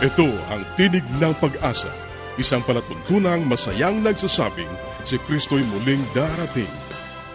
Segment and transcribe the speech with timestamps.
[0.00, 1.92] Ito ang Tinig ng Pag-asa,
[2.40, 4.72] isang palatuntunang masayang nagsasabing
[5.04, 6.72] si Kristo'y muling darating.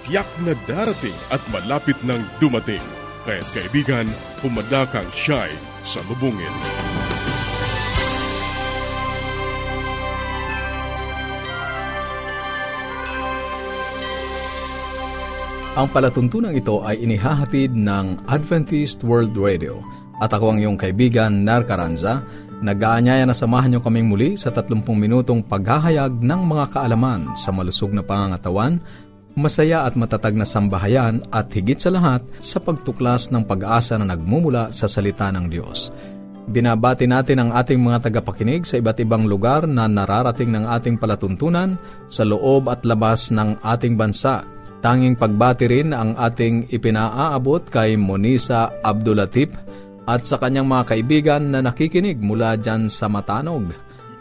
[0.01, 2.81] Tiyak na darating at malapit nang dumating.
[3.21, 4.09] Kaya't kaibigan,
[4.41, 5.53] pumadakang siya'y
[5.85, 6.49] sa lubungin.
[15.77, 19.85] Ang palatuntunang ito ay inihahatid ng Adventist World Radio
[20.23, 22.23] at ako ang iyong kaibigan, Nar Caranza,
[22.63, 27.91] Nag-aanyaya na samahan niyo kaming muli sa 30 minutong paghahayag ng mga kaalaman sa malusog
[27.91, 28.79] na pangangatawan,
[29.35, 34.71] masaya at matatag na sambahayan at higit sa lahat sa pagtuklas ng pag-asa na nagmumula
[34.71, 35.91] sa salita ng Diyos.
[36.45, 41.75] Binabati natin ang ating mga tagapakinig sa iba't ibang lugar na nararating ng ating palatuntunan
[42.05, 44.45] sa loob at labas ng ating bansa.
[44.85, 49.64] Tanging pagbati rin ang ating ipinaaabot kay Monisa Abdulatif
[50.05, 53.73] at sa kanyang mga kaibigan na nakikinig mula dyan sa Matanog.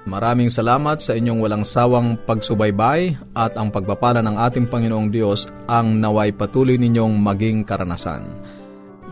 [0.05, 5.97] Maraming salamat sa inyong walang sawang pagsubaybay at ang pagpapala ng ating Panginoong Diyos ang
[5.97, 8.29] naway patuloy ninyong maging karanasan.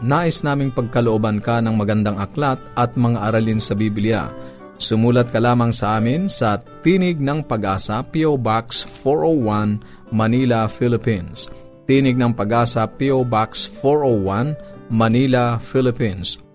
[0.04, 4.28] Nais naming pagkalooban ka ng magandang aklat at mga aralin sa Biblia.
[4.76, 8.34] Sumulat ka lamang sa amin sa Tinig ng Pag-asa, P.O.
[8.34, 11.46] Box 401, Manila, Philippines.
[11.86, 13.22] Tinig ng Pag-asa, P.O.
[13.22, 16.42] Box 401, Manila, Philippines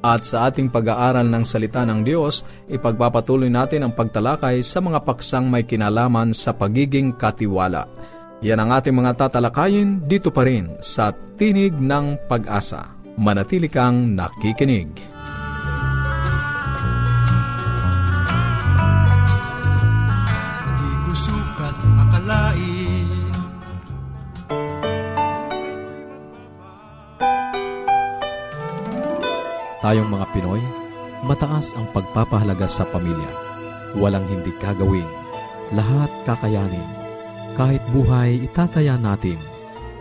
[0.01, 2.41] At sa ating pag-aaral ng salita ng Diyos,
[2.73, 7.85] ipagpapatuloy natin ang pagtalakay sa mga paksang may kinalaman sa pagiging katiwala.
[8.41, 12.97] Yan ang ating mga tatalakayin dito pa rin sa Tinig ng Pag-asa.
[13.21, 15.10] Manatili kang nakikinig.
[29.81, 30.61] Tayong mga Pinoy,
[31.25, 33.33] mataas ang pagpapahalaga sa pamilya.
[33.97, 35.09] Walang hindi kagawin.
[35.73, 36.85] Lahat kakayanin.
[37.57, 39.41] Kahit buhay, itataya natin.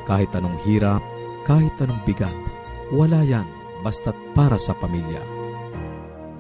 [0.04, 1.00] Kahit anong hirap,
[1.48, 2.36] kahit anong bigat.
[2.92, 3.48] Wala yan,
[3.80, 5.24] basta't para sa pamilya.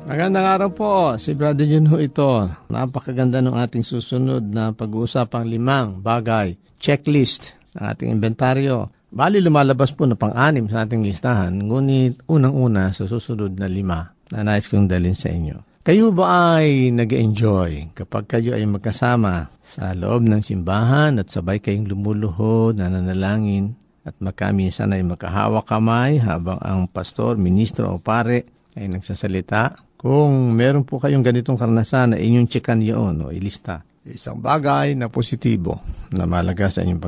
[0.03, 2.43] Magandang araw po, si Brother Junho ito.
[2.67, 10.05] Napakaganda ng ating susunod na pag-uusapang limang bagay, checklist ng ating inventaryo Bali lumalabas po
[10.05, 15.17] na pang-anim sa ating listahan, ngunit unang-una sa susunod na lima na nais kong dalhin
[15.17, 15.81] sa inyo.
[15.81, 21.57] Kayo ba ay nag enjoy kapag kayo ay magkasama sa loob ng simbahan at sabay
[21.57, 23.73] kayong lumuluhod, nananalangin
[24.05, 28.45] at makaminsan ay makahawak kamay habang ang pastor, ministro o pare
[28.77, 29.89] ay nagsasalita?
[29.97, 35.09] Kung meron po kayong ganitong karanasan na inyong chikan yun o ilista, isang bagay na
[35.09, 35.81] positibo
[36.13, 37.01] na malaga sa inyong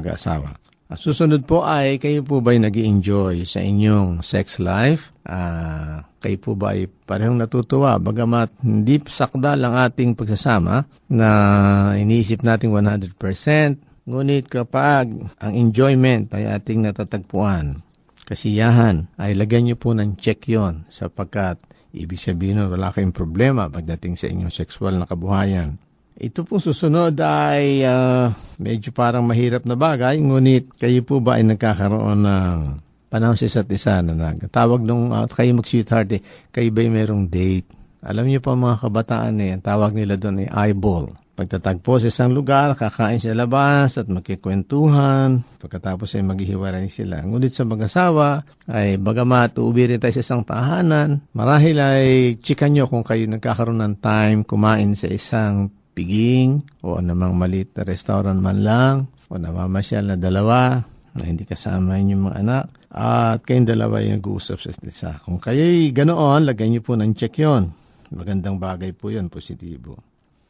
[0.92, 1.00] pag-aasawa.
[1.00, 5.16] Susunod po ay kayo po ba ay nag enjoy sa inyong sex life?
[5.24, 11.30] Uh, kayo po ba ay parehong natutuwa bagamat hindi sakda lang ating pagsasama na
[11.96, 13.16] iniisip natin 100%.
[14.02, 17.86] Ngunit kapag ang enjoyment ay ating natatagpuan,
[18.26, 21.62] kasiyahan, ay lagyan niyo po ng check yon sapagkat
[21.94, 25.78] ibig sabihin wala kayong problema pagdating sa inyong sexual na kabuhayan.
[26.20, 31.48] Ito po susunod ay uh, medyo parang mahirap na bagay, ngunit kayo po ba ay
[31.48, 32.60] nagkakaroon ng
[33.08, 36.22] panahon sa isa't isa na nagtawag nung uh, kayo mag-sweetheart eh,
[36.52, 37.72] kayo ba ay merong date?
[38.04, 41.16] Alam niyo pa mga kabataan eh, ang tawag nila doon ay eyeball.
[41.32, 45.42] Pagtatagpo sa isang lugar, kakain sa labas at magkikwentuhan.
[45.64, 47.24] Pagkatapos ay maghihiwalay sila.
[47.24, 53.02] Ngunit sa mag-asawa, ay bagamat uuwi tayo sa isang tahanan, marahil ay chika nyo kung
[53.02, 58.96] kayo nagkakaroon ng time kumain sa isang piging o anumang malit na restaurant man lang.
[59.32, 60.84] o namamasyal na dalawa
[61.16, 65.12] na hindi kasama inyong mga anak at kayong dalawa yung nag-uusap sa isa.
[65.24, 67.72] Kung kayo'y ganoon, lagyan niyo po ng check yon.
[68.12, 69.96] Magandang bagay po yon positibo.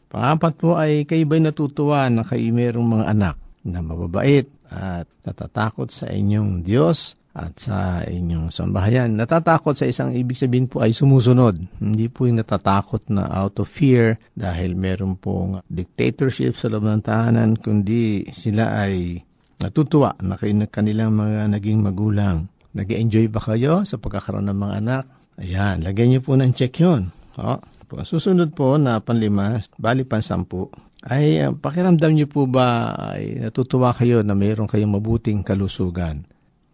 [0.09, 5.93] Pangapat po ay kayo ba'y natutuwa na kayo mayroong mga anak na mababait at natatakot
[5.93, 9.15] sa inyong Diyos at sa inyong sambahayan.
[9.15, 11.59] Natatakot sa isang ibig sabihin po ay sumusunod.
[11.79, 17.03] Hindi po yung natatakot na out of fear dahil meron pong dictatorship sa loob ng
[17.03, 19.23] tahanan, kundi sila ay
[19.63, 22.49] natutuwa na kayo na kanilang mga naging magulang.
[22.71, 25.03] nag enjoy ba kayo sa pagkakaroon ng mga anak?
[25.39, 27.11] Ayan, lagyan niyo po ng check yun.
[27.35, 27.59] O,
[28.07, 30.71] susunod po na panlima, bali pansampu,
[31.07, 36.23] ay uh, pakiramdam niyo po ba ay natutuwa kayo na mayroon kayong mabuting kalusugan?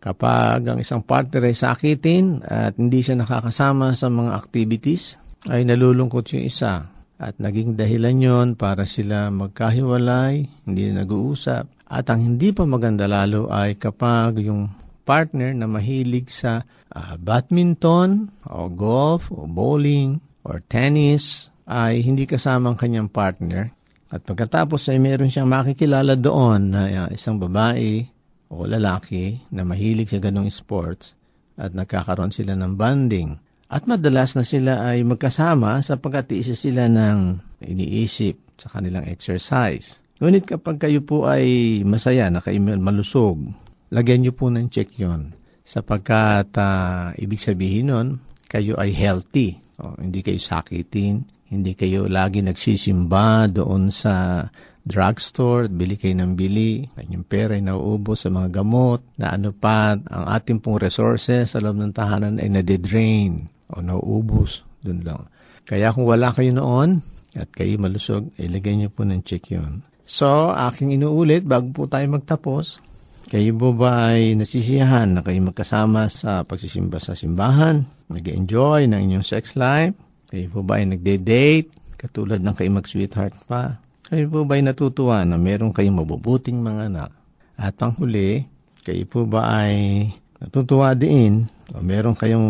[0.07, 5.19] Kapag ang isang partner ay sakitin at hindi siya nakakasama sa mga activities,
[5.51, 6.87] ay nalulungkot yung isa
[7.19, 11.91] at naging dahilan yon para sila magkahiwalay, hindi na nag-uusap.
[11.91, 14.71] At ang hindi pa maganda lalo ay kapag yung
[15.03, 16.63] partner na mahilig sa
[16.93, 23.75] uh, badminton o golf o bowling or tennis ay hindi kasama ang kanyang partner.
[24.07, 28.07] At pagkatapos ay meron siyang makikilala doon na uh, isang babae
[28.47, 31.13] o lalaki na mahilig sa ganong sports
[31.57, 33.39] at nagkakaroon sila ng bonding.
[33.67, 39.99] At madalas na sila ay magkasama sapagkat isa sila ng iniisip sa kanilang exercise.
[40.23, 43.43] Ngunit kapag kayo po ay masaya na kayo malusog,
[43.91, 45.35] lagyan niyo po ng check yon
[45.67, 48.07] sapagkat uh, ibig sabihin nun,
[48.47, 49.59] kayo ay healthy.
[49.77, 54.47] O, hindi kayo sakitin, hindi kayo lagi nagsisimba doon sa
[54.87, 59.99] drugstore, bili kayo ng bili, yung pera ay nauubos sa mga gamot, na ano pa,
[59.99, 65.27] ang ating pong resources sa loob ng tahanan ay nade-drain o nauubos, dun lang.
[65.67, 67.03] Kaya kung wala kayo noon,
[67.35, 69.85] at kayo malusog, ilagay niyo po ng check yun.
[70.07, 72.79] So, aking inuulit, bago po tayo magtapos,
[73.27, 77.83] kayo po ba ay nasisiyahan na kayo magkasama sa pagsisimba sa simbahan?
[78.07, 79.91] Nag-enjoy ng inyong sex life?
[80.31, 81.99] Kayo po ba ay nagde-date?
[81.99, 83.83] Katulad ng kayo mag-sweetheart pa?
[84.07, 87.11] Kayo po ba'y natutuwa na meron kayong mabubuting mga anak?
[87.59, 88.47] At panghuli,
[88.87, 90.07] kayo po ba ay
[90.39, 92.47] natutuwa din o meron kayong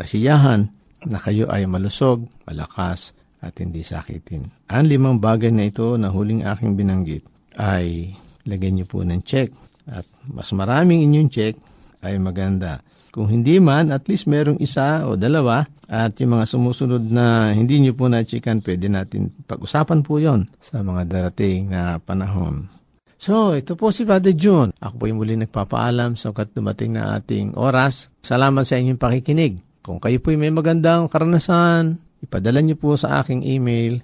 [0.00, 0.64] kasiyahan
[1.04, 3.12] na kayo ay malusog, malakas,
[3.44, 4.48] at hindi sakitin.
[4.72, 7.28] Ang limang bagay na ito na huling aking binanggit
[7.60, 8.16] ay
[8.48, 9.52] lagyan niyo po ng check.
[9.84, 11.54] At mas maraming inyong check
[12.00, 12.80] ay maganda.
[13.14, 17.78] Kung hindi man, at least merong isa o dalawa at yung mga sumusunod na hindi
[17.78, 22.66] nyo po na-checkan, pwede natin pag-usapan po yon sa mga darating na panahon.
[23.14, 24.74] So, ito po si Father June.
[24.82, 28.10] Ako po yung muli nagpapaalam sa kat dumating na ating oras.
[28.26, 29.62] Salamat sa inyong pakikinig.
[29.86, 34.02] Kung kayo po may magandang karanasan, ipadala niyo po sa aking email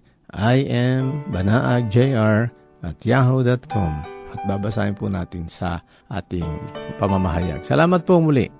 [1.26, 2.54] imbanaajr
[2.86, 3.92] at yahoo.com
[4.30, 6.46] at babasahin po natin sa ating
[7.02, 7.66] pamamahayag.
[7.66, 8.59] Salamat po muli.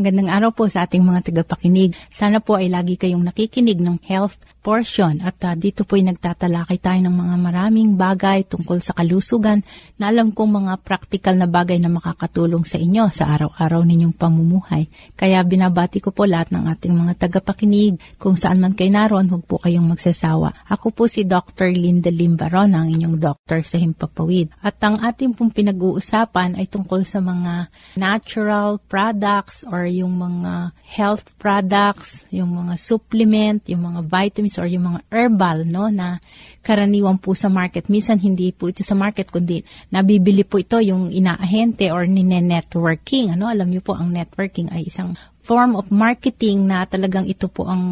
[0.00, 1.92] Magandang araw po sa ating mga tagapakinig.
[2.08, 6.80] Sana po ay lagi kayong nakikinig ng health portion at uh, dito po ay nagtatalakay
[6.80, 9.60] tayo ng mga maraming bagay tungkol sa kalusugan
[10.00, 14.88] na alam kong mga practical na bagay na makakatulong sa inyo sa araw-araw ninyong pamumuhay.
[15.20, 18.00] Kaya binabati ko po lahat ng ating mga tagapakinig.
[18.16, 20.64] Kung saan man kayo naroon, huwag po kayong magsasawa.
[20.72, 21.76] Ako po si Dr.
[21.76, 24.48] Linda Limbaron, ang inyong doctor sa Himpapawid.
[24.64, 27.68] At ang ating pong pinag-uusapan ay tungkol sa mga
[28.00, 34.94] natural products or yung mga health products, yung mga supplement, yung mga vitamins or yung
[34.94, 36.22] mga herbal no na
[36.62, 37.90] karaniwan po sa market.
[37.90, 43.34] Minsan hindi po ito sa market kundi nabibili po ito yung inaahente or nine-networking.
[43.34, 47.66] Ano, alam niyo po ang networking ay isang form of marketing na talagang ito po
[47.66, 47.82] ang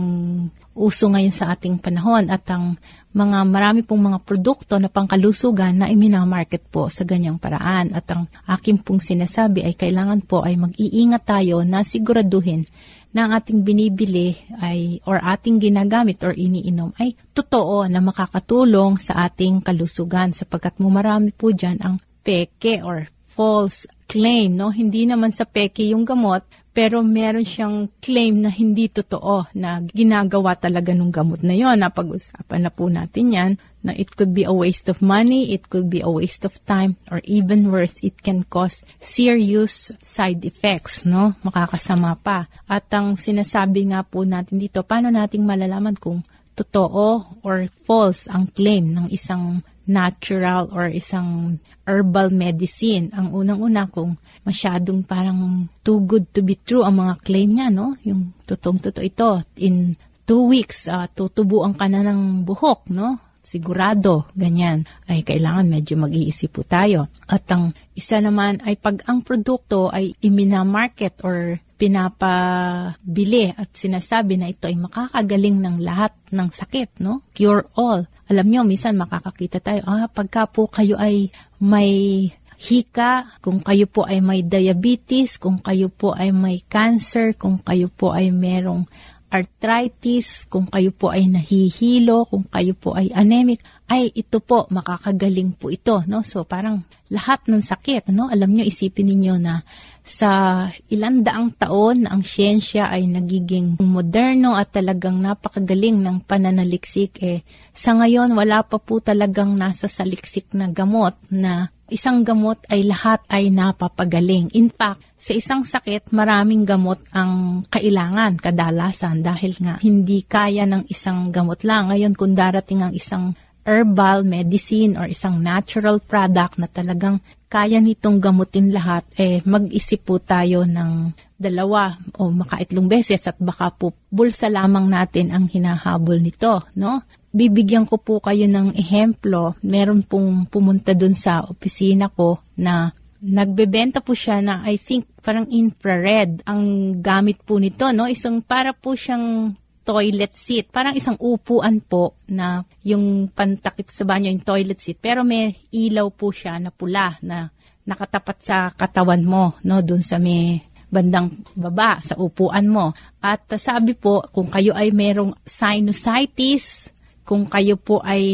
[0.79, 2.79] uso ngayon sa ating panahon at ang
[3.11, 7.91] mga marami pong mga produkto na pangkalusugan na iminamarket po sa ganyang paraan.
[7.91, 12.63] At ang aking pong sinasabi ay kailangan po ay mag-iingat tayo na siguraduhin
[13.11, 19.27] na ang ating binibili ay or ating ginagamit or iniinom ay totoo na makakatulong sa
[19.27, 24.73] ating kalusugan sapagkat mo marami po dyan ang peke or false claim, no?
[24.73, 30.57] Hindi naman sa peke yung gamot, pero meron siyang claim na hindi totoo na ginagawa
[30.57, 31.85] talaga ng gamot na yon.
[31.85, 33.53] Napag-usapan na po natin yan
[33.85, 36.99] na it could be a waste of money, it could be a waste of time,
[37.13, 41.37] or even worse, it can cause serious side effects, no?
[41.47, 42.49] Makakasama pa.
[42.67, 46.25] At ang sinasabi nga po natin dito, paano nating malalaman kung
[46.59, 53.09] totoo or false ang claim ng isang natural or isang herbal medicine.
[53.17, 57.97] Ang unang-una kung masyadong parang too good to be true ang mga claim niya, no?
[58.05, 59.41] Yung totoong-totoo ito.
[59.65, 59.97] In
[60.29, 63.28] two weeks, uh, tutubuan ka na ng buhok, no?
[63.43, 64.85] Sigurado, ganyan.
[65.09, 67.09] Ay kailangan medyo mag-iisip po tayo.
[67.25, 74.51] At ang isa naman ay pag ang produkto ay iminamarket or pinapabili at sinasabi na
[74.51, 77.23] ito ay makakagaling ng lahat ng sakit, no?
[77.31, 78.11] Cure all.
[78.27, 81.31] Alam nyo, minsan makakakita tayo, ah, pagka po kayo ay
[81.63, 82.29] may
[82.59, 87.87] hika, kung kayo po ay may diabetes, kung kayo po ay may cancer, kung kayo
[87.87, 88.83] po ay merong
[89.29, 95.53] arthritis, kung kayo po ay nahihilo, kung kayo po ay anemic, ay ito po, makakagaling
[95.57, 96.01] po ito.
[96.09, 96.25] No?
[96.25, 98.29] So parang lahat ng sakit, no?
[98.29, 99.65] alam nyo, isipin ninyo na
[100.09, 107.45] sa ilang daang taon ang siyensya ay nagiging moderno at talagang napakagaling ng pananaliksik, eh,
[107.77, 113.25] sa ngayon wala pa po talagang nasa saliksik na gamot na isang gamot ay lahat
[113.33, 114.53] ay napapagaling.
[114.57, 120.87] In fact, sa isang sakit, maraming gamot ang kailangan kadalasan dahil nga hindi kaya ng
[120.87, 121.91] isang gamot lang.
[121.91, 123.35] Ngayon, kung darating ang isang
[123.67, 127.21] herbal medicine or isang natural product na talagang
[127.53, 133.71] kaya nitong gamutin lahat, eh mag-isip po tayo ng dalawa o makaitlong beses at baka
[133.71, 137.07] po bulsa lamang natin ang hinahabol nito, no?
[137.31, 139.55] Bibigyan ko po kayo ng ehemplo.
[139.63, 142.91] Meron pong pumunta dun sa opisina ko na
[143.23, 148.11] nagbebenta po siya na I think parang infrared ang gamit po nito, no?
[148.11, 149.55] Isang para po siyang
[149.87, 150.69] toilet seat.
[150.75, 154.99] Parang isang upuan po na yung pantakip sa banyo, yung toilet seat.
[154.99, 157.49] Pero may ilaw po siya na pula na
[157.89, 159.81] nakatapat sa katawan mo, no?
[159.81, 162.97] Doon sa may bandang baba sa upuan mo.
[163.21, 166.93] At sabi po, kung kayo ay merong sinusitis,
[167.29, 168.25] kung kayo po ay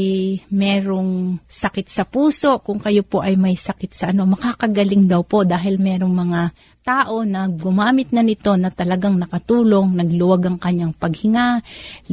[0.55, 5.43] merong sakit sa puso, kung kayo po ay may sakit sa ano, makakagaling daw po
[5.43, 6.41] dahil merong mga
[6.87, 11.59] tao na gumamit na nito na talagang nakatulong, nagluwag ang kanyang paghinga,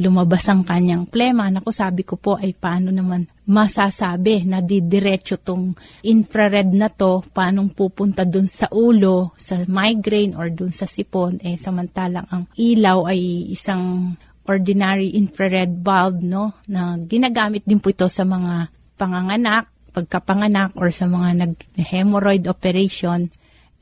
[0.02, 1.46] lumabas ang kanyang plema.
[1.54, 7.70] Naku, sabi ko po ay paano naman masasabi na didiretso tong infrared na to, paanong
[7.78, 13.54] pupunta dun sa ulo, sa migraine or dun sa sipon, eh samantalang ang ilaw ay
[13.54, 20.94] isang ordinary infrared bulb no na ginagamit din po ito sa mga panganganak, pagkapanganak or
[20.94, 23.28] sa mga nag-hemorrhoid operation,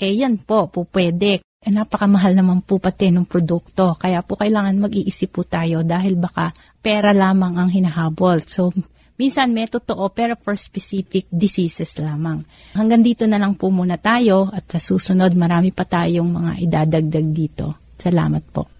[0.00, 1.44] eh yan po, po pwede.
[1.60, 3.92] Eh, napakamahal naman po pati ng produkto.
[4.00, 8.40] Kaya po kailangan mag-iisip po tayo dahil baka pera lamang ang hinahabol.
[8.48, 8.72] So,
[9.20, 12.40] minsan may totoo pero for specific diseases lamang.
[12.72, 17.28] Hanggang dito na lang po muna tayo at sa susunod marami pa tayong mga idadagdag
[17.28, 17.92] dito.
[18.00, 18.79] Salamat po.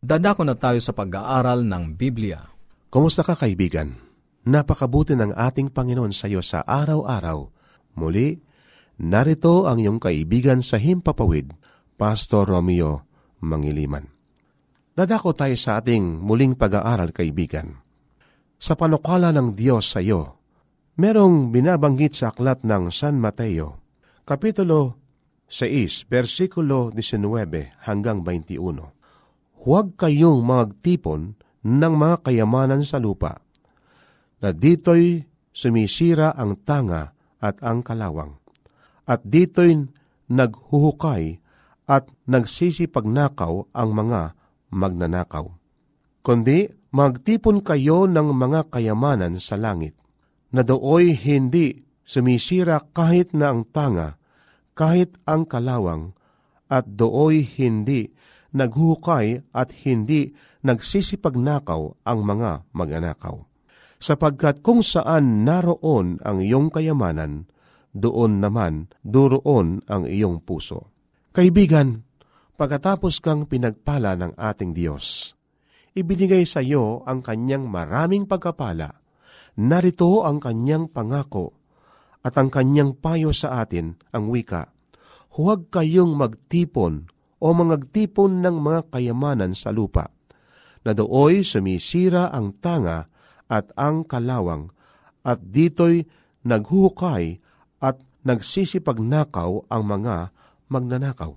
[0.00, 2.48] Dadako na tayo sa pag-aaral ng Biblia.
[2.88, 3.92] Kumusta ka kaibigan?
[4.48, 7.52] Napakabuti ng ating Panginoon sa iyo sa araw-araw.
[8.00, 8.40] Muli,
[8.96, 11.52] narito ang iyong kaibigan sa Himpapawid,
[12.00, 13.04] Pastor Romeo
[13.44, 14.08] Mangiliman.
[14.96, 17.84] Nadako tayo sa ating muling pag-aaral kaibigan.
[18.56, 20.40] Sa panukala ng Diyos sa iyo,
[20.96, 23.84] merong binabanggit sa aklat ng San Mateo,
[24.24, 24.96] Kapitulo
[25.44, 28.99] 6, versikulo 19 hanggang 21.
[29.60, 33.44] Huwag kayong magtipon ng mga kayamanan sa lupa,
[34.40, 38.40] na dito'y sumisira ang tanga at ang kalawang,
[39.04, 39.84] at dito'y
[40.32, 41.44] naghuhukay
[41.84, 44.32] at nagsisipagnakaw ang mga
[44.72, 45.52] magnanakaw.
[46.24, 49.92] Kundi magtipon kayo ng mga kayamanan sa langit,
[50.56, 54.16] na dooy hindi sumisira kahit na ang tanga,
[54.72, 56.16] kahit ang kalawang,
[56.72, 58.08] at dooy hindi
[58.54, 60.34] naghuhukay at hindi
[60.66, 63.36] nagsisipagnakaw ang mga magnanakaw.
[64.00, 67.44] Sapagkat kung saan naroon ang iyong kayamanan,
[67.92, 70.88] doon naman duroon ang iyong puso.
[71.36, 72.06] Kaibigan,
[72.56, 75.36] pagkatapos kang pinagpala ng ating Diyos,
[75.92, 79.02] ibinigay sa iyo ang kanyang maraming pagkapala.
[79.60, 81.52] Narito ang kanyang pangako
[82.24, 84.72] at ang kanyang payo sa atin, ang wika,
[85.36, 90.12] huwag kayong magtipon o mangagtipon ng mga kayamanan sa lupa,
[90.84, 93.08] na dooy sumisira ang tanga
[93.48, 94.70] at ang kalawang,
[95.24, 96.04] at dito'y
[96.44, 97.40] naghuhukay
[97.80, 100.32] at nagsisipagnakaw ang mga
[100.68, 101.36] magnanakaw.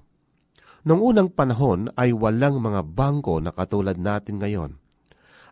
[0.83, 4.71] Noong unang panahon ay walang mga bangko na katulad natin ngayon.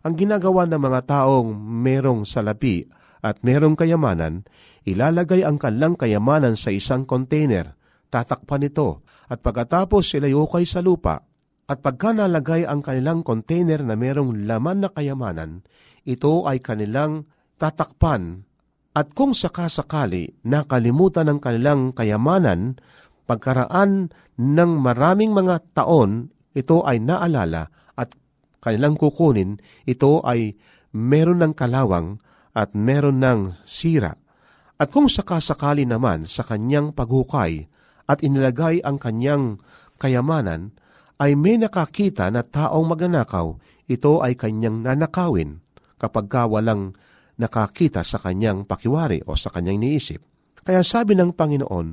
[0.04, 2.84] Ang ginagawa ng mga taong merong salapi
[3.24, 4.44] at merong kayamanan,
[4.84, 7.78] ilalagay ang kanilang kayamanan sa isang container,
[8.12, 9.00] tatakpan ito
[9.32, 11.24] at pagkatapos sila yukay sa lupa,
[11.64, 15.64] at pagka nalagay ang kanilang container na merong laman na kayamanan,
[16.04, 17.24] ito ay kanilang
[17.56, 18.44] tatakpan
[18.92, 22.76] at kung sakasakali nakalimutan ng kanilang kayamanan,
[23.24, 28.12] pagkaraan ng maraming mga taon, ito ay naalala at
[28.60, 29.56] kanilang kukunin,
[29.88, 30.60] ito ay
[30.92, 32.20] meron ng kalawang
[32.52, 34.12] at meron ng sira.
[34.76, 37.71] At kung sakasakali naman sa kanyang paghukay
[38.12, 39.56] at inilagay ang kanyang
[39.96, 40.76] kayamanan,
[41.16, 43.56] ay may nakakita na taong magnanakaw,
[43.88, 45.64] ito ay kanyang nanakawin
[45.96, 46.92] kapag ka walang
[47.40, 50.20] nakakita sa kanyang pakiwari o sa kanyang niisip.
[50.62, 51.86] Kaya sabi ng Panginoon,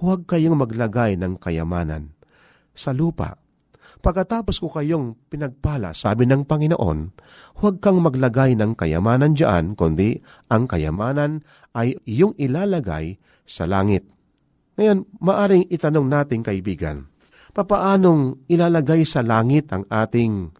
[0.00, 2.14] huwag kayong maglagay ng kayamanan
[2.72, 3.36] sa lupa.
[4.04, 6.98] Pagkatapos ko kayong pinagpala, sabi ng Panginoon,
[7.60, 10.20] huwag kang maglagay ng kayamanan diyan, kundi
[10.52, 11.40] ang kayamanan
[11.72, 13.16] ay iyong ilalagay
[13.48, 14.13] sa langit.
[14.74, 17.06] Ngayon, maaring itanong natin kaibigan,
[17.54, 20.50] papaanong ilalagay sa langit ang ating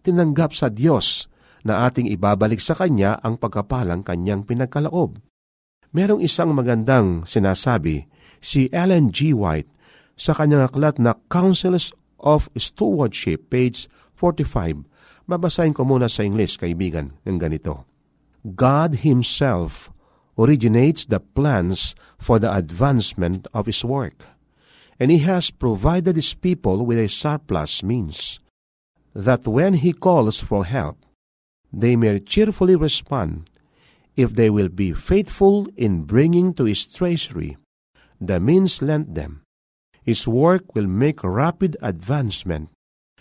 [0.00, 1.28] tinanggap sa Diyos
[1.68, 5.20] na ating ibabalik sa Kanya ang pagkapalang Kanyang pinagkalaob?
[5.92, 8.08] Merong isang magandang sinasabi,
[8.40, 9.32] si Ellen G.
[9.32, 9.68] White,
[10.18, 13.86] sa kanyang aklat na Councils of Stewardship, page
[14.18, 14.84] 45.
[15.30, 17.86] Babasahin ko muna sa English, kaibigan, ng ganito.
[18.42, 19.94] God Himself
[20.38, 24.24] originates the plans for the advancement of His work,
[25.00, 28.40] and He has provided His people with a surplus means,
[29.14, 31.04] that when He calls for help,
[31.72, 33.50] they may cheerfully respond
[34.16, 37.56] if they will be faithful in bringing to His treasury
[38.20, 39.42] the means lent them.
[40.02, 42.70] His work will make rapid advancement.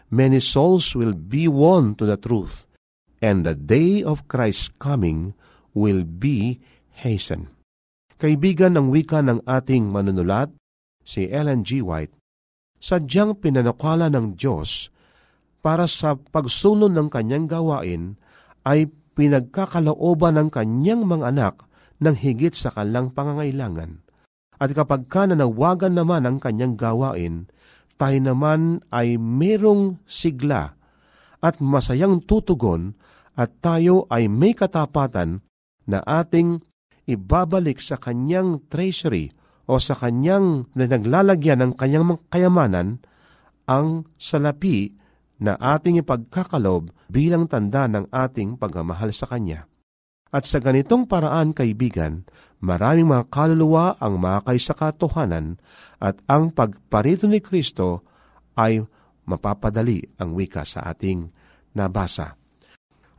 [0.10, 2.66] Many souls will be won to the truth,
[3.22, 5.34] and the day of Christ's coming
[5.74, 6.62] will be
[6.98, 7.54] hasten.
[8.18, 10.50] Kaibigan ng wika ng ating manunulat,
[11.06, 11.86] si Ellen G.
[11.86, 12.18] White,
[12.82, 14.90] sadyang pinanukala ng Diyos
[15.62, 18.18] para sa pagsunod ng kanyang gawain
[18.66, 21.56] ay pinagkakalooban ng kanyang mga anak
[22.02, 24.02] ng higit sa kanilang pangangailangan.
[24.58, 27.50] At kapag ka nanawagan naman ang kanyang gawain,
[27.98, 30.78] tayo naman ay merong sigla
[31.42, 32.98] at masayang tutugon
[33.38, 35.46] at tayo ay may katapatan
[35.86, 36.62] na ating
[37.08, 39.32] ibabalik sa kanyang treasury
[39.67, 43.00] o sa kanyang na naglalagyan ng kanyang kayamanan
[43.67, 44.96] ang salapi
[45.38, 49.70] na ating ipagkakalob bilang tanda ng ating pagmamahal sa Kanya.
[50.28, 52.28] At sa ganitong paraan, kaibigan,
[52.60, 55.56] maraming mga kaluluwa ang makay sa katohanan
[56.04, 58.04] at ang pagparito ni Kristo
[58.60, 58.84] ay
[59.24, 61.32] mapapadali ang wika sa ating
[61.78, 62.36] nabasa.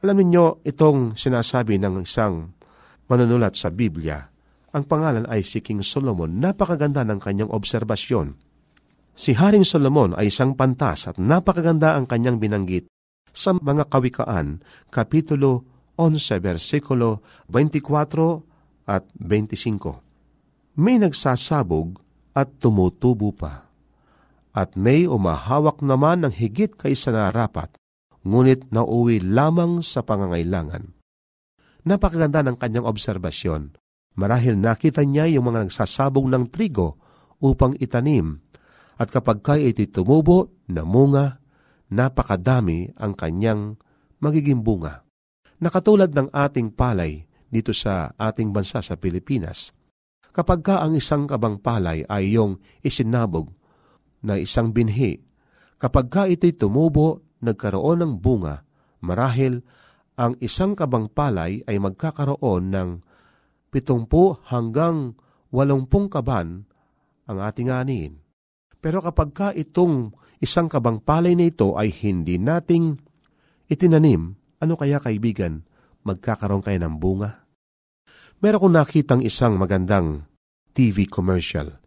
[0.04, 2.57] Alam niyo itong sinasabi ng isang
[3.08, 4.28] manunulat sa Biblia.
[4.76, 6.38] Ang pangalan ay si King Solomon.
[6.38, 8.36] Napakaganda ng kanyang obserbasyon.
[9.18, 12.86] Si Haring Solomon ay isang pantas at napakaganda ang kanyang binanggit
[13.34, 14.62] sa mga kawikaan,
[14.94, 15.66] Kapitulo
[15.98, 20.78] 11, versikulo 24 at 25.
[20.78, 21.98] May nagsasabog
[22.38, 23.66] at tumutubo pa.
[24.54, 27.74] At may umahawak naman ng higit kaysa narapat,
[28.22, 30.97] ngunit nauwi lamang sa pangangailangan.
[31.88, 33.72] Napakaganda ng kanyang obserbasyon.
[34.20, 37.00] Marahil nakita niya yung mga nagsasabog ng trigo
[37.40, 38.44] upang itanim,
[39.00, 41.40] at kapag kaya ito'y tumubo, namunga,
[41.88, 43.80] napakadami ang kanyang
[44.20, 45.00] magiging bunga.
[45.64, 49.72] Nakatulad ng ating palay dito sa ating bansa sa Pilipinas,
[50.36, 53.48] kapag ka ang isang kabang palay ay yung isinabog
[54.20, 55.24] na isang binhi,
[55.80, 58.66] kapag ka ito'y tumubo, nagkaroon ng bunga,
[59.00, 59.64] marahil
[60.18, 62.90] ang isang kabang palay ay magkakaroon ng
[63.70, 65.14] pitumpu hanggang
[65.54, 66.66] walumpung kaban
[67.30, 68.18] ang ating aniin.
[68.82, 70.10] Pero kapag ka itong
[70.42, 72.98] isang kabang palay na ito ay hindi nating
[73.70, 75.62] itinanim, ano kaya kaibigan,
[76.02, 77.46] magkakaroon kayo ng bunga?
[78.42, 80.26] Meron kong nakitang isang magandang
[80.74, 81.78] TV commercial.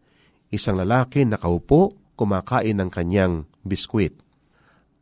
[0.52, 4.20] Isang lalaki nakaupo, kumakain ng kanyang biskwit.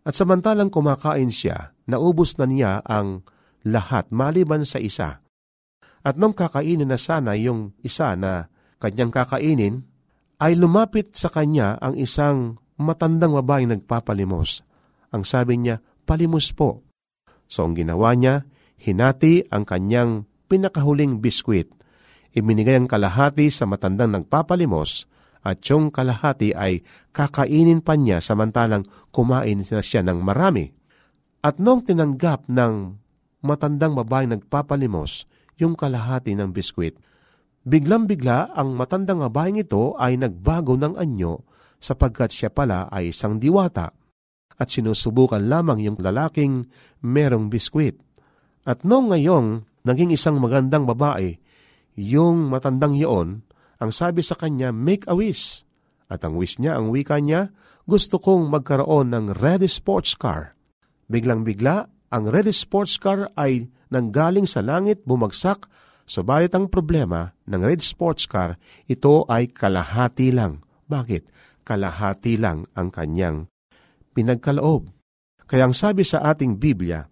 [0.10, 3.22] At samantalang kumakain siya, naubos na niya ang
[3.62, 5.22] lahat maliban sa isa.
[6.02, 8.50] At nung kakainin na sana yung isa na
[8.82, 9.86] kanyang kakainin,
[10.42, 14.66] ay lumapit sa kanya ang isang matandang babaeng nagpapalimos.
[15.14, 15.78] Ang sabi niya,
[16.10, 16.82] palimos po.
[17.46, 18.50] So ang ginawa niya,
[18.82, 21.70] hinati ang kanyang pinakahuling biskwit.
[22.34, 25.06] Ibinigay ang kalahati sa matandang nagpapalimos
[25.40, 26.84] at yung kalahati ay
[27.16, 30.72] kakainin pa niya samantalang kumain na siya ng marami.
[31.40, 32.74] At nung tinanggap ng
[33.40, 35.24] matandang babaeng nagpapalimos
[35.56, 37.00] yung kalahati ng biskwit,
[37.64, 41.48] biglang-bigla ang matandang babaeng ito ay nagbago ng anyo
[41.80, 43.96] sapagkat siya pala ay isang diwata
[44.60, 46.68] at sinusubukan lamang yung lalaking
[47.00, 47.96] merong biskwit.
[48.68, 49.48] At noong ngayong
[49.88, 51.40] naging isang magandang babae,
[51.96, 53.48] yung matandang iyon,
[53.80, 55.64] ang sabi sa kanya, make a wish.
[56.12, 57.50] At ang wish niya, ang wika niya,
[57.88, 60.54] gusto kong magkaroon ng red sports car.
[61.08, 65.70] Biglang-bigla, ang red sports car ay nanggaling sa langit, bumagsak,
[66.10, 68.58] subalit ang problema ng red sports car,
[68.90, 70.66] ito ay kalahati lang.
[70.90, 71.30] Bakit?
[71.64, 73.46] Kalahati lang ang kanyang
[74.18, 74.90] pinagkaloob.
[75.46, 77.06] Kaya ang sabi sa ating Biblia,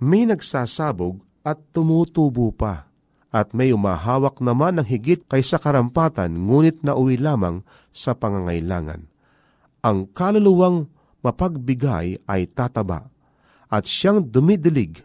[0.00, 2.88] may nagsasabog at tumutubo pa,
[3.34, 9.10] at may umahawak naman ng higit kaysa karampatan, ngunit nauwi lamang sa pangangailangan.
[9.82, 10.86] Ang kaluluwang
[11.26, 13.10] mapagbigay ay tataba,
[13.66, 15.02] at siyang dumidilig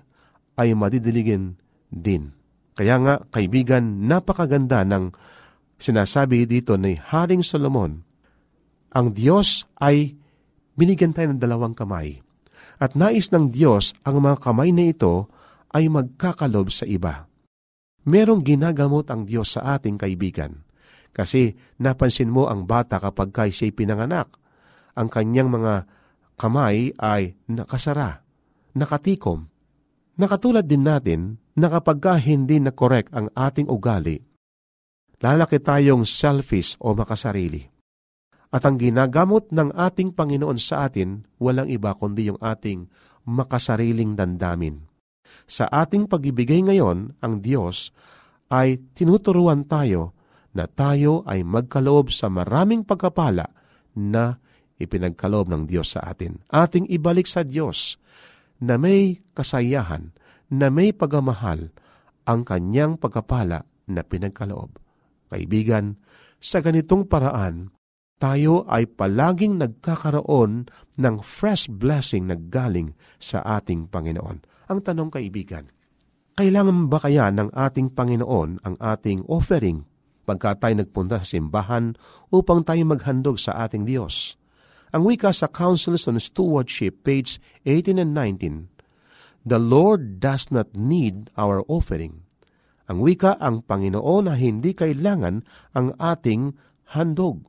[0.62, 1.58] ay madidiligin
[1.90, 2.30] din.
[2.78, 5.10] Kaya nga, kaibigan, napakaganda ng
[5.82, 8.06] sinasabi dito ni Haring Solomon.
[8.94, 10.14] Ang Diyos ay
[10.78, 12.22] binigyan tayo ng dalawang kamay.
[12.78, 15.28] At nais ng Diyos ang mga kamay na ito
[15.74, 17.29] ay magkakalob sa iba.
[18.08, 20.64] Merong ginagamot ang Diyos sa ating kaibigan.
[21.12, 24.32] Kasi napansin mo ang bata kapag kay siya'y pinanganak.
[24.96, 25.90] Ang kanyang mga
[26.40, 28.24] kamay ay nakasara,
[28.78, 29.52] nakatikom.
[30.20, 34.20] Nakatulad din natin na kapag ka hindi na correct ang ating ugali,
[35.20, 37.68] lalaki tayong selfish o makasarili.
[38.50, 42.90] At ang ginagamot ng ating Panginoon sa atin, walang iba kundi yung ating
[43.30, 44.89] makasariling dandamin.
[45.50, 47.94] Sa ating pagibigay ngayon, ang Diyos
[48.50, 50.18] ay tinuturuan tayo
[50.54, 53.50] na tayo ay magkaloob sa maraming pagkapala
[53.94, 54.42] na
[54.82, 56.42] ipinagkaloob ng Diyos sa atin.
[56.50, 58.02] Ating ibalik sa Diyos
[58.60, 60.12] na may kasayahan,
[60.50, 61.70] na may pagamahal
[62.26, 64.82] ang kanyang pagkapala na pinagkaloob.
[65.30, 66.02] Kaibigan,
[66.42, 67.70] sa ganitong paraan,
[68.20, 70.68] tayo ay palaging nagkakaroon
[71.00, 74.44] ng fresh blessing na galing sa ating Panginoon.
[74.70, 75.72] Ang tanong kaibigan,
[76.36, 79.88] kailangan ba kaya ng ating Panginoon ang ating offering
[80.28, 81.96] pagka tayo nagpunta sa simbahan
[82.30, 84.36] upang tayo maghandog sa ating Diyos?
[84.92, 88.68] Ang wika sa Councils on Stewardship, page 18 and 19,
[89.48, 92.28] The Lord does not need our offering.
[92.90, 95.46] Ang wika ang Panginoon na hindi kailangan
[95.78, 96.58] ang ating
[96.98, 97.46] handog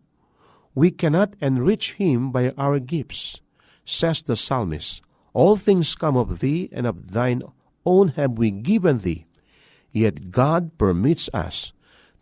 [0.75, 3.41] we cannot enrich him by our gifts.
[3.85, 5.03] Says the psalmist,
[5.33, 7.43] All things come of thee, and of thine
[7.85, 9.27] own have we given thee.
[9.93, 11.73] Yet God permits us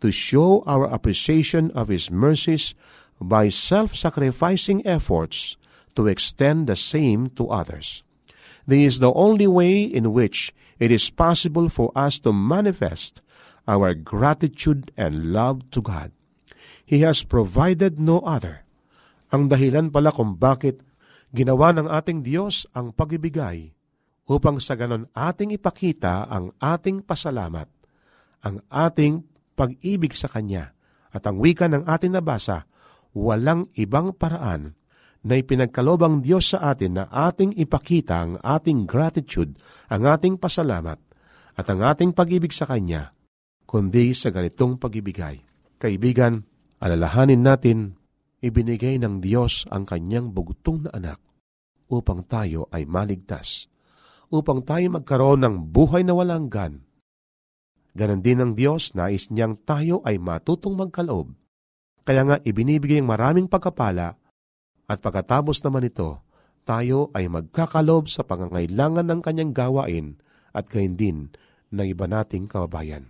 [0.01, 2.73] to show our appreciation of His mercies
[3.21, 5.57] by self-sacrificing efforts
[5.95, 8.03] to extend the same to others.
[8.65, 13.21] This is the only way in which it is possible for us to manifest
[13.67, 16.11] our gratitude and love to God.
[16.89, 18.65] He has provided no other.
[19.29, 20.81] Ang dahilan pala kung bakit
[21.29, 23.69] ginawa ng ating Diyos ang pagibigay
[24.25, 27.69] upang sa ganon ating ipakita ang ating pasalamat,
[28.41, 29.21] ang ating
[29.53, 30.73] pag-ibig sa Kanya
[31.13, 32.65] at ang wika ng ating nabasa,
[33.13, 34.73] walang ibang paraan
[35.21, 39.53] na ipinagkalobang Diyos sa atin na ating ipakita ang ating gratitude,
[39.93, 40.97] ang ating pasalamat
[41.53, 43.13] at ang ating pag-ibig sa Kanya,
[43.69, 45.37] kundi sa ganitong pag-ibigay.
[45.77, 46.49] Kaibigan,
[46.79, 47.99] alalahanin natin,
[48.39, 51.19] ibinigay ng Diyos ang Kanyang bugtong na anak
[51.91, 53.67] upang tayo ay maligtas,
[54.31, 56.85] upang tayo magkaroon ng buhay na walang gan.
[57.97, 61.33] Ganon din ng Diyos, nais niyang tayo ay matutong magkaloob.
[62.05, 64.15] Kaya nga ibinibigay ang maraming pagkapala
[64.89, 66.21] at pagkatapos naman ito,
[66.63, 70.07] tayo ay magkakalob sa pangangailangan ng kanyang gawain
[70.53, 71.17] at gayon din
[71.73, 73.09] ng iba nating kababayan.